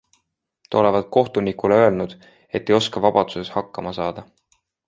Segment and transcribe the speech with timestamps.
[0.69, 2.17] Ta olevat kohtunikule öelnud,
[2.61, 4.29] et ei oska vabaduses hakkama saada.